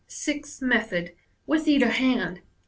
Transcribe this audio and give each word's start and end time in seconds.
Sixth 0.07 0.63
Method. 0.63 1.11
(With 1.45 1.67
either 1.67 1.89
hand.) 1.89 2.41